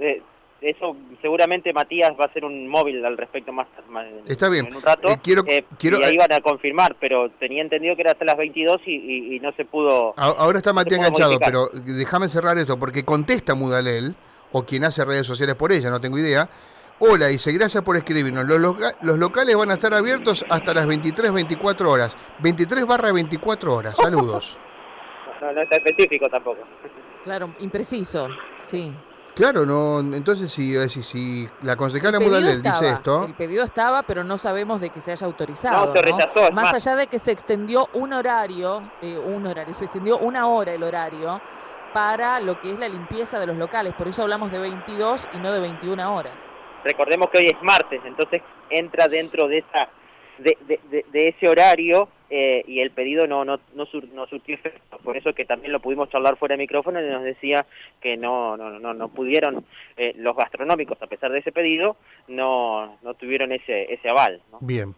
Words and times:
eh, 0.00 0.22
eso 0.60 0.96
seguramente 1.20 1.72
Matías 1.74 2.12
va 2.18 2.24
a 2.24 2.28
hacer 2.28 2.44
un 2.44 2.66
móvil 2.68 3.04
al 3.04 3.18
respecto 3.18 3.52
más, 3.52 3.66
más 3.90 4.06
Está 4.26 4.48
bien. 4.48 4.66
en 4.66 4.76
un 4.76 4.82
rato. 4.82 5.08
Eh, 5.08 5.18
quiero- 5.22 5.42
eh, 5.46 5.64
quiero- 5.78 5.98
y 6.00 6.04
ahí 6.04 6.16
van 6.16 6.32
a 6.32 6.40
confirmar, 6.40 6.96
pero 6.98 7.28
tenía 7.38 7.60
entendido 7.60 7.94
que 7.96 8.02
era 8.02 8.12
hasta 8.12 8.24
las 8.24 8.36
22 8.36 8.80
y, 8.86 8.92
y- 8.92 9.36
y 9.36 9.40
no 9.40 9.52
se 9.52 9.64
pudo... 9.66 10.14
Ahora 10.16 10.58
está 10.58 10.72
Matías 10.72 10.98
enganchado, 11.00 11.32
modificar. 11.32 11.52
pero 11.52 11.68
déjame 11.84 12.28
cerrar 12.28 12.56
esto, 12.56 12.78
porque 12.78 13.04
contesta 13.04 13.54
Mudalel, 13.54 14.14
o 14.52 14.62
quien 14.64 14.84
hace 14.84 15.04
redes 15.04 15.26
sociales 15.26 15.54
por 15.56 15.70
ella, 15.72 15.90
no 15.90 16.00
tengo 16.00 16.16
idea. 16.18 16.48
Hola, 17.00 17.26
dice, 17.26 17.50
gracias 17.52 17.82
por 17.82 17.96
escribirnos. 17.96 18.44
Los, 18.46 18.58
loca- 18.60 18.94
los 19.02 19.18
locales 19.18 19.56
van 19.56 19.70
a 19.72 19.74
estar 19.74 19.92
abiertos 19.92 20.46
hasta 20.48 20.72
las 20.72 20.86
23, 20.86 21.32
24 21.32 21.90
horas. 21.90 22.16
23 22.38 22.86
barra 22.86 23.12
24 23.12 23.74
horas. 23.74 23.96
Saludos. 23.98 24.58
No, 25.40 25.52
no 25.52 25.60
está 25.60 25.76
específico 25.76 26.26
tampoco. 26.30 26.60
Claro, 27.22 27.52
impreciso, 27.60 28.28
sí. 28.62 28.94
Claro, 29.34 29.66
no, 29.66 29.98
entonces 30.14 30.50
si, 30.50 30.76
si, 30.88 31.02
si 31.02 31.48
la 31.62 31.74
concejala 31.74 32.20
Mudalel 32.20 32.62
dice 32.62 32.90
esto, 32.90 33.24
El 33.24 33.34
pedido 33.34 33.64
estaba, 33.64 34.04
pero 34.04 34.22
no 34.22 34.38
sabemos 34.38 34.80
de 34.80 34.90
que 34.90 35.00
se 35.00 35.10
haya 35.10 35.26
autorizado. 35.26 35.86
No, 35.86 35.92
se 35.92 36.02
rechazó, 36.02 36.52
Más 36.52 36.64
más. 36.66 36.74
allá 36.74 36.94
de 36.96 37.08
que 37.08 37.18
se 37.18 37.32
extendió 37.32 37.88
un 37.94 38.12
horario, 38.12 38.82
eh, 39.02 39.18
un 39.18 39.44
horario, 39.46 39.74
se 39.74 39.86
extendió 39.86 40.18
una 40.18 40.46
hora 40.46 40.72
el 40.72 40.82
horario 40.84 41.40
para 41.92 42.40
lo 42.40 42.60
que 42.60 42.72
es 42.72 42.78
la 42.78 42.88
limpieza 42.88 43.40
de 43.40 43.46
los 43.46 43.56
locales. 43.56 43.94
Por 43.94 44.06
eso 44.06 44.22
hablamos 44.22 44.52
de 44.52 44.58
22 44.58 45.28
y 45.32 45.38
no 45.38 45.52
de 45.52 45.60
21 45.60 46.14
horas. 46.14 46.48
Recordemos 46.84 47.28
que 47.30 47.38
hoy 47.38 47.46
es 47.46 47.62
martes, 47.62 48.02
entonces 48.04 48.42
entra 48.70 49.08
dentro 49.08 49.48
de 49.48 49.58
esa 49.58 49.88
de, 50.38 50.56
de, 50.66 50.80
de- 50.90 51.04
de 51.12 51.28
ese 51.28 51.48
horario 51.48 52.08
eh, 52.30 52.64
y 52.66 52.80
el 52.80 52.90
pedido 52.90 53.26
no 53.26 53.44
no 53.44 53.60
no, 53.74 53.86
sur- 53.86 54.08
no 54.12 54.26
surtió 54.26 54.54
efecto. 54.56 54.98
Por 54.98 55.16
eso 55.16 55.32
que 55.34 55.44
también 55.44 55.72
lo 55.72 55.80
pudimos 55.80 56.08
charlar 56.10 56.36
fuera 56.36 56.54
de 56.54 56.62
micrófono 56.62 57.00
y 57.00 57.08
nos 57.08 57.22
decía 57.22 57.64
que 58.00 58.16
no 58.16 58.56
no 58.56 58.78
no 58.78 58.94
no 58.94 59.08
pudieron 59.08 59.64
eh, 59.96 60.12
los 60.16 60.36
gastronómicos 60.36 61.00
a 61.02 61.06
pesar 61.06 61.30
de 61.32 61.38
ese 61.40 61.52
pedido 61.52 61.96
no 62.28 62.98
no 63.02 63.14
tuvieron 63.14 63.52
ese 63.52 63.92
ese 63.92 64.08
aval. 64.08 64.40
¿no? 64.50 64.58
bien. 64.60 64.94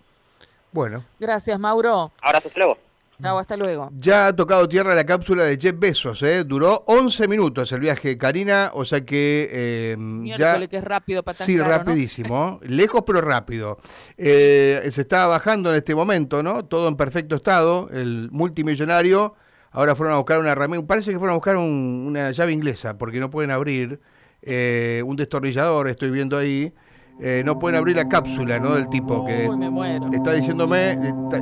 Bueno, 0.72 1.04
Gracias, 1.18 1.58
Mauro. 1.58 2.10
Ahora 2.20 2.40
se 2.40 2.50
luego. 2.58 2.76
Hasta 3.22 3.56
luego. 3.56 3.90
ya 3.96 4.26
ha 4.28 4.36
tocado 4.36 4.68
tierra 4.68 4.94
la 4.94 5.04
cápsula 5.06 5.44
de 5.44 5.58
Jeff 5.60 5.74
Bezos, 5.78 6.22
¿eh? 6.22 6.44
Duró 6.44 6.84
11 6.86 7.28
minutos 7.28 7.70
el 7.72 7.80
viaje 7.80 8.16
Karina, 8.18 8.70
o 8.74 8.84
sea 8.84 9.00
que 9.04 9.48
eh, 9.50 9.96
ya... 10.36 10.66
Que 10.68 10.76
es 10.76 10.84
rápido 10.84 11.22
para 11.22 11.38
tan 11.38 11.46
Sí, 11.46 11.56
caro, 11.56 11.68
¿no? 11.70 11.78
rapidísimo, 11.78 12.60
lejos 12.64 13.02
pero 13.06 13.20
rápido. 13.20 13.78
Eh, 14.16 14.86
se 14.90 15.00
está 15.00 15.26
bajando 15.26 15.70
en 15.70 15.76
este 15.76 15.94
momento, 15.94 16.42
¿no? 16.42 16.64
Todo 16.64 16.88
en 16.88 16.96
perfecto 16.96 17.36
estado, 17.36 17.88
el 17.90 18.28
multimillonario. 18.32 19.34
Ahora 19.72 19.94
fueron 19.94 20.14
a 20.14 20.18
buscar 20.18 20.38
una 20.38 20.52
herramienta, 20.52 20.86
parece 20.86 21.10
que 21.12 21.18
fueron 21.18 21.32
a 21.32 21.36
buscar 21.36 21.56
un- 21.56 22.04
una 22.08 22.30
llave 22.32 22.52
inglesa, 22.52 22.96
porque 22.98 23.20
no 23.20 23.30
pueden 23.30 23.50
abrir 23.50 24.00
eh, 24.42 25.02
un 25.04 25.16
destornillador, 25.16 25.88
estoy 25.88 26.10
viendo 26.10 26.36
ahí. 26.38 26.72
Eh, 27.20 27.42
no 27.46 27.58
pueden 27.58 27.76
abrir 27.78 27.96
la 27.96 28.08
cápsula, 28.08 28.58
¿no? 28.58 28.74
Del 28.74 28.88
tipo 28.90 29.24
que 29.26 29.48
Uy, 29.48 29.56
me 29.56 29.70
muero. 29.70 30.08
está 30.12 30.32
diciéndome, 30.34 30.92
está, 30.92 31.40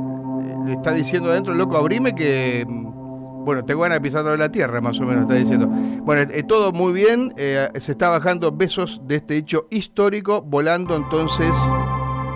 está 0.67 0.93
diciendo 0.93 1.29
adentro, 1.29 1.53
loco, 1.53 1.77
abrime 1.77 2.15
que, 2.15 2.65
mm, 2.67 3.45
bueno, 3.45 3.63
tengo 3.65 3.81
ganas 3.81 3.97
de 3.97 4.01
pisar 4.01 4.25
la 4.25 4.51
tierra, 4.51 4.81
más 4.81 4.99
o 4.99 5.03
menos, 5.03 5.23
está 5.23 5.35
diciendo. 5.35 5.67
Bueno, 5.67 6.29
eh, 6.33 6.43
todo 6.43 6.71
muy 6.71 6.93
bien, 6.93 7.33
eh, 7.37 7.69
se 7.79 7.91
está 7.91 8.09
bajando 8.09 8.51
besos 8.51 9.01
de 9.05 9.15
este 9.17 9.37
hecho 9.37 9.67
histórico, 9.69 10.41
volando 10.41 10.95
entonces 10.95 11.55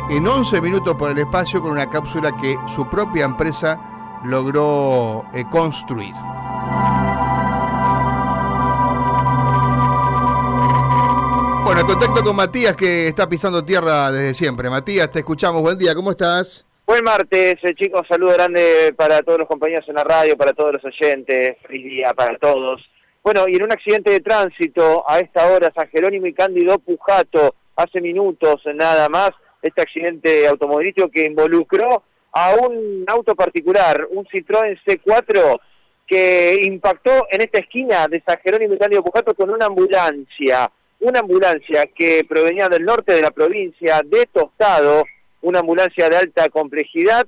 en 0.10 0.28
11 0.28 0.62
minutos 0.62 0.96
por 0.98 1.12
el 1.12 1.18
espacio 1.20 1.62
con 1.62 1.72
una 1.72 1.90
cápsula 1.90 2.36
que 2.42 2.58
su 2.68 2.88
propia 2.90 3.26
empresa 3.26 3.80
logró 4.26 5.26
eh, 5.34 5.46
construir. 5.52 6.14
Bueno, 11.64 11.82
en 11.82 11.88
contacto 11.88 12.24
con 12.24 12.36
Matías 12.36 12.76
que 12.76 13.08
está 13.08 13.30
pisando 13.30 13.64
tierra 13.64 14.12
desde 14.12 14.34
siempre. 14.34 14.70
Matías, 14.70 15.12
te 15.12 15.20
escuchamos. 15.20 15.62
Buen 15.62 15.78
día, 15.78 15.94
¿cómo 15.94 16.10
estás? 16.12 16.69
Buen 16.90 17.04
martes, 17.04 17.58
eh, 17.62 17.76
chicos, 17.76 18.02
saludo 18.10 18.34
grande 18.34 18.96
para 18.98 19.22
todos 19.22 19.38
los 19.38 19.48
compañeros 19.48 19.88
en 19.88 19.94
la 19.94 20.04
radio, 20.04 20.36
para 20.36 20.54
todos 20.54 20.74
los 20.74 20.86
oyentes, 20.86 21.56
feliz 21.62 21.86
día 21.86 22.16
para 22.16 22.36
todos. 22.40 22.82
Bueno, 23.22 23.48
y 23.48 23.58
en 23.58 23.64
un 23.66 23.72
accidente 23.72 24.10
de 24.10 24.22
tránsito 24.22 25.08
a 25.08 25.20
esta 25.20 25.46
hora, 25.52 25.72
San 25.76 25.88
Jerónimo 25.90 26.26
y 26.26 26.34
Cándido 26.34 26.80
Pujato, 26.80 27.54
hace 27.76 28.02
minutos 28.02 28.64
nada 28.74 29.08
más, 29.08 29.30
este 29.62 29.84
accidente 29.84 30.48
automovilístico 30.48 31.12
que 31.12 31.26
involucró 31.26 32.02
a 32.32 32.56
un 32.56 33.06
auto 33.06 33.36
particular, 33.36 34.08
un 34.10 34.26
Citroën 34.26 34.76
C4, 34.84 35.60
que 36.08 36.58
impactó 36.64 37.28
en 37.30 37.42
esta 37.42 37.60
esquina 37.60 38.08
de 38.08 38.24
San 38.26 38.40
Jerónimo 38.44 38.74
y 38.74 38.80
Cándido 38.80 39.04
Pujato 39.04 39.36
con 39.36 39.52
una 39.52 39.68
ambulancia, 39.68 40.72
una 41.02 41.20
ambulancia 41.20 41.88
que 41.96 42.26
provenía 42.28 42.68
del 42.68 42.84
norte 42.84 43.14
de 43.14 43.22
la 43.22 43.30
provincia 43.30 44.02
de 44.04 44.26
Tostado, 44.26 45.04
una 45.42 45.60
ambulancia 45.60 46.10
de 46.10 46.18
alta 46.18 46.50
complejidad 46.50 47.28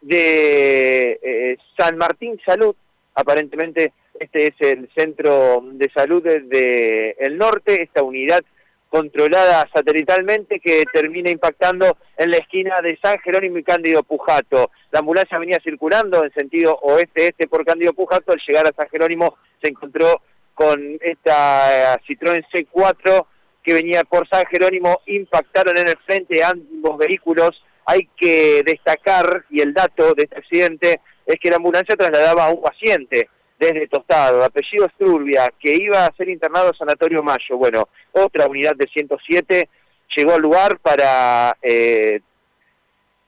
de 0.00 1.18
eh, 1.22 1.56
San 1.76 1.96
Martín 1.96 2.38
Salud, 2.44 2.74
aparentemente 3.14 3.92
este 4.18 4.48
es 4.48 4.54
el 4.60 4.88
centro 4.96 5.62
de 5.72 5.90
salud 5.94 6.22
del 6.22 6.48
de 6.48 7.16
el 7.18 7.36
norte, 7.36 7.82
esta 7.82 8.02
unidad 8.02 8.42
controlada 8.88 9.68
satelitalmente 9.74 10.60
que 10.60 10.84
termina 10.92 11.30
impactando 11.30 11.98
en 12.16 12.30
la 12.30 12.38
esquina 12.38 12.80
de 12.80 12.98
San 13.02 13.18
Jerónimo 13.18 13.58
y 13.58 13.64
Cándido 13.64 14.02
Pujato. 14.02 14.70
La 14.90 15.00
ambulancia 15.00 15.38
venía 15.38 15.58
circulando 15.62 16.24
en 16.24 16.32
sentido 16.32 16.78
oeste-este 16.82 17.48
por 17.48 17.64
Cándido 17.64 17.92
Pujato, 17.92 18.32
al 18.32 18.40
llegar 18.46 18.66
a 18.66 18.72
San 18.72 18.88
Jerónimo 18.88 19.36
se 19.60 19.68
encontró 19.68 20.22
con 20.54 20.98
esta 21.00 21.94
eh, 21.94 21.98
Citroën 22.08 22.44
C4 22.50 23.26
que 23.66 23.74
venía 23.74 24.04
por 24.04 24.28
San 24.28 24.44
Jerónimo, 24.46 25.00
impactaron 25.06 25.76
en 25.76 25.88
el 25.88 25.96
frente 26.06 26.44
ambos 26.44 26.96
vehículos. 26.98 27.60
Hay 27.84 28.08
que 28.16 28.62
destacar, 28.64 29.44
y 29.50 29.60
el 29.60 29.74
dato 29.74 30.14
de 30.14 30.22
este 30.22 30.38
accidente 30.38 31.00
es 31.26 31.36
que 31.40 31.50
la 31.50 31.56
ambulancia 31.56 31.96
trasladaba 31.96 32.46
a 32.46 32.50
un 32.50 32.62
paciente 32.62 33.28
desde 33.58 33.88
Tostado, 33.88 34.44
apellido 34.44 34.86
Esturbia, 34.86 35.52
que 35.58 35.74
iba 35.74 36.06
a 36.06 36.14
ser 36.14 36.28
internado 36.28 36.70
a 36.70 36.76
Sanatorio 36.76 37.24
Mayo. 37.24 37.56
Bueno, 37.56 37.88
otra 38.12 38.46
unidad 38.46 38.76
de 38.76 38.86
107 38.86 39.68
llegó 40.16 40.34
al 40.34 40.42
lugar 40.42 40.78
para 40.78 41.56
eh, 41.60 42.20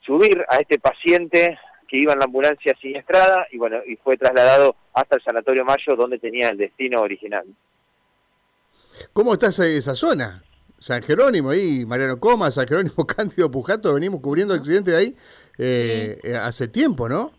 subir 0.03 0.45
a 0.49 0.59
este 0.59 0.79
paciente 0.79 1.59
que 1.89 1.97
iba 1.97 2.13
en 2.13 2.21
la 2.21 2.27
ambulancia 2.27 2.77
siniestrada 2.81 3.49
y 3.51 3.59
bueno, 3.59 3.79
y 3.85 3.97
fue 3.97 4.17
trasladado 4.17 4.77
hasta 4.95 5.17
el 5.17 5.23
Sanatorio 5.23 5.65
Mayo 5.65 5.97
donde 5.97 6.21
tenía 6.21 6.51
el 6.51 6.59
destino 6.59 7.01
original. 7.01 7.45
¿Cómo 9.13 9.35
está 9.35 9.49
esa, 9.49 9.67
esa 9.67 9.95
zona? 9.95 10.43
San 10.79 11.03
Jerónimo 11.03 11.51
ahí, 11.51 11.85
Mariano 11.85 12.21
Coma, 12.21 12.51
San 12.51 12.67
Jerónimo 12.67 13.07
Cándido 13.07 13.51
Pujato, 13.51 13.95
venimos 13.95 14.21
cubriendo 14.21 14.55
accidentes 14.55 14.95
de 14.95 15.01
ahí 15.01 15.17
eh, 15.59 16.39
hace 16.41 16.69
tiempo, 16.69 17.09
¿no? 17.09 17.33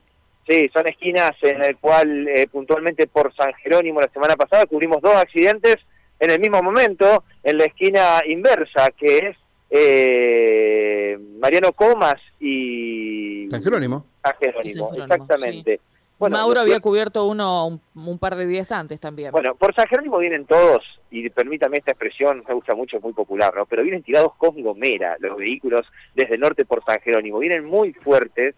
Sí, 0.48 0.70
son 0.74 0.88
esquinas 0.88 1.32
en 1.42 1.64
el 1.64 1.78
cual 1.78 2.28
eh, 2.28 2.48
puntualmente 2.48 3.08
por 3.08 3.34
San 3.36 3.54
Jerónimo 3.64 4.02
la 4.02 4.10
semana 4.10 4.36
pasada 4.36 4.66
cubrimos 4.66 5.00
dos 5.02 5.16
accidentes 5.16 5.78
en 6.20 6.32
el 6.32 6.40
mismo 6.40 6.62
momento 6.62 7.24
en 7.44 7.58
la 7.58 7.66
esquina 7.66 8.22
inversa, 8.28 8.90
que 8.98 9.18
es 9.20 9.38
eh, 9.70 11.18
Mariano 11.40 11.72
Comas 11.74 12.16
y 12.40 13.48
San 13.52 13.64
Jerónimo. 13.64 14.06
San 14.24 14.36
Y 14.40 14.46
Jerónimo, 14.46 14.92
San 14.92 14.92
Jerónimo, 14.92 15.04
exactamente. 15.04 15.80
Bueno, 16.20 16.38
Mauro 16.38 16.60
había 16.60 16.82
cubierto 16.82 17.26
uno 17.26 17.68
un, 17.68 17.82
un 17.96 18.20
par 18.20 18.36
de 18.36 18.46
días 18.46 18.74
antes 18.74 19.00
también. 19.00 19.32
Bueno, 19.32 19.56
por 19.56 19.74
San 19.74 19.88
Jerónimo 19.88 20.18
vienen 20.18 20.46
todos, 20.46 20.84
y 21.10 21.30
permítame 21.30 21.78
esta 21.78 21.92
expresión, 21.92 22.44
me 22.46 22.54
gusta 22.54 22.76
mucho, 22.76 22.98
es 22.98 23.04
muy 23.04 23.14
popular, 23.14 23.56
¿no? 23.56 23.66
Pero 23.66 23.84
vienen 23.84 24.04
tirados 24.04 24.36
con 24.36 24.62
gomera 24.62 25.16
los 25.20 25.38
vehículos 25.38 25.86
desde 26.14 26.36
el 26.36 26.42
norte 26.42 26.66
por 26.66 26.84
San 26.84 27.00
Jerónimo. 27.00 27.40
Vienen 27.40 27.64
muy 27.64 27.94
fuertes, 27.94 28.54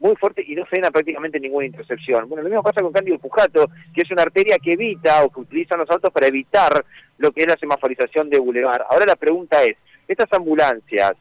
muy 0.00 0.16
fuertes 0.16 0.44
y 0.48 0.56
no 0.56 0.66
frena 0.66 0.90
prácticamente 0.90 1.38
ninguna 1.38 1.66
intercepción. 1.66 2.28
Bueno, 2.28 2.42
lo 2.42 2.48
mismo 2.48 2.64
pasa 2.64 2.82
con 2.82 2.92
Cándido 2.92 3.18
Pujato, 3.20 3.70
que 3.94 4.02
es 4.02 4.10
una 4.10 4.22
arteria 4.22 4.58
que 4.58 4.72
evita 4.72 5.22
o 5.22 5.30
que 5.30 5.40
utilizan 5.40 5.78
los 5.78 5.90
autos 5.90 6.12
para 6.12 6.26
evitar 6.26 6.84
lo 7.18 7.30
que 7.30 7.42
es 7.42 7.46
la 7.46 7.56
semaforización 7.56 8.28
de 8.28 8.40
bulevar. 8.40 8.84
Ahora 8.90 9.06
la 9.06 9.16
pregunta 9.16 9.62
es, 9.62 9.76
estas 10.08 10.32
ambulancias 10.32 11.12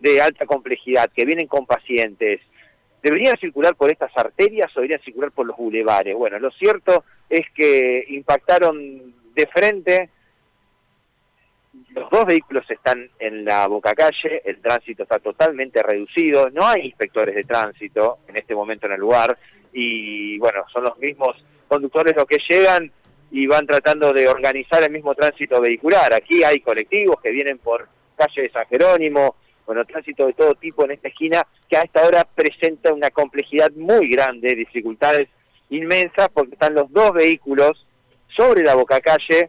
de 0.00 0.20
alta 0.20 0.44
complejidad 0.44 1.08
que 1.14 1.24
vienen 1.24 1.46
con 1.46 1.66
pacientes, 1.66 2.40
¿deberían 3.02 3.36
circular 3.38 3.74
por 3.74 3.90
estas 3.90 4.10
arterias 4.16 4.70
o 4.76 4.80
deberían 4.80 5.02
circular 5.02 5.30
por 5.32 5.46
los 5.46 5.56
bulevares? 5.56 6.14
Bueno, 6.14 6.38
lo 6.38 6.50
cierto 6.50 7.04
es 7.28 7.46
que 7.54 8.04
impactaron 8.08 9.14
de 9.34 9.46
frente, 9.46 10.10
los 11.90 12.10
dos 12.10 12.24
vehículos 12.26 12.68
están 12.70 13.08
en 13.18 13.44
la 13.44 13.66
boca 13.66 13.94
calle, 13.94 14.42
el 14.44 14.60
tránsito 14.60 15.04
está 15.04 15.18
totalmente 15.18 15.82
reducido, 15.82 16.50
no 16.50 16.66
hay 16.66 16.86
inspectores 16.86 17.34
de 17.34 17.44
tránsito 17.44 18.18
en 18.28 18.36
este 18.36 18.54
momento 18.54 18.86
en 18.86 18.92
el 18.92 19.00
lugar 19.00 19.36
y 19.72 20.38
bueno, 20.38 20.64
son 20.72 20.84
los 20.84 20.98
mismos 20.98 21.36
conductores 21.68 22.14
los 22.16 22.26
que 22.26 22.38
llegan 22.48 22.90
y 23.30 23.46
van 23.46 23.66
tratando 23.66 24.12
de 24.12 24.28
organizar 24.28 24.82
el 24.82 24.90
mismo 24.90 25.14
tránsito 25.14 25.60
vehicular. 25.60 26.12
Aquí 26.12 26.42
hay 26.42 26.60
colectivos 26.60 27.20
que 27.22 27.30
vienen 27.30 27.58
por 27.58 27.88
calle 28.16 28.42
de 28.42 28.50
San 28.50 28.66
Jerónimo, 28.66 29.36
bueno, 29.70 29.84
tránsito 29.84 30.26
de 30.26 30.32
todo 30.32 30.56
tipo 30.56 30.84
en 30.84 30.90
esta 30.90 31.06
esquina 31.06 31.46
que 31.68 31.76
a 31.76 31.82
esta 31.82 32.04
hora 32.04 32.24
presenta 32.24 32.92
una 32.92 33.08
complejidad 33.10 33.70
muy 33.76 34.10
grande, 34.10 34.56
dificultades 34.56 35.28
inmensas 35.68 36.28
porque 36.34 36.54
están 36.54 36.74
los 36.74 36.90
dos 36.90 37.12
vehículos 37.12 37.86
sobre 38.36 38.64
la 38.64 38.74
boca 38.74 39.00
calle 39.00 39.48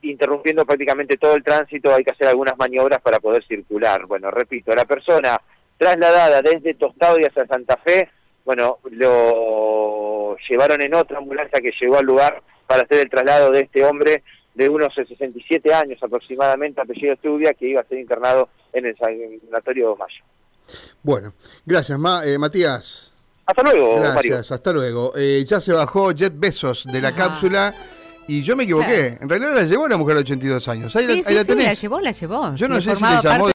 interrumpiendo 0.00 0.64
prácticamente 0.64 1.18
todo 1.18 1.34
el 1.34 1.44
tránsito, 1.44 1.94
hay 1.94 2.02
que 2.02 2.12
hacer 2.12 2.28
algunas 2.28 2.56
maniobras 2.56 3.02
para 3.02 3.20
poder 3.20 3.44
circular. 3.46 4.06
Bueno, 4.06 4.30
repito, 4.30 4.74
la 4.74 4.86
persona 4.86 5.38
trasladada 5.76 6.40
desde 6.40 6.72
Tostado 6.72 7.20
y 7.20 7.26
hacia 7.26 7.46
Santa 7.46 7.76
Fe, 7.76 8.08
bueno, 8.46 8.78
lo 8.84 10.34
llevaron 10.48 10.80
en 10.80 10.94
otra 10.94 11.18
ambulancia 11.18 11.60
que 11.60 11.74
llegó 11.78 11.98
al 11.98 12.06
lugar 12.06 12.42
para 12.66 12.84
hacer 12.84 13.00
el 13.00 13.10
traslado 13.10 13.50
de 13.50 13.60
este 13.60 13.84
hombre 13.84 14.22
de 14.54 14.68
unos 14.68 14.94
67 14.94 15.72
años 15.72 15.98
aproximadamente, 16.02 16.80
apellido 16.80 17.14
Estudia, 17.14 17.54
que 17.54 17.68
iba 17.68 17.80
a 17.80 17.84
ser 17.84 17.98
internado 17.98 18.48
en 18.72 18.86
el 18.86 18.96
sanatorio 18.96 19.96
Mayo. 19.96 20.24
Bueno, 21.02 21.34
gracias 21.64 21.98
eh, 22.24 22.38
Matías. 22.38 23.12
Hasta 23.46 23.62
luego, 23.62 23.96
Gracias, 23.96 24.52
hasta 24.52 24.72
luego. 24.72 25.12
Eh, 25.16 25.44
ya 25.44 25.60
se 25.60 25.72
bajó 25.72 26.12
Jet 26.12 26.34
Besos 26.36 26.84
de 26.84 27.00
la 27.00 27.12
cápsula. 27.12 27.74
Y 28.28 28.42
yo 28.42 28.54
me 28.54 28.62
equivoqué. 28.62 29.18
En 29.20 29.28
realidad 29.28 29.56
la 29.56 29.62
llevó 29.64 29.88
la 29.88 29.96
mujer 29.96 30.14
de 30.14 30.20
82 30.20 30.68
años. 30.68 30.94
Ahí, 30.94 31.04
la, 31.04 31.14
sí, 31.14 31.34
la, 31.34 31.74
llevó, 31.74 32.00
la 32.00 32.12
llevó. 32.12 32.54
Yo 32.54 32.68
no 32.68 32.80
sé 32.80 32.94
si 32.94 33.02
le 33.02 33.20
llamó 33.20 33.48